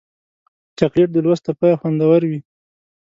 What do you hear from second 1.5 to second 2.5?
پایه خوندور وي.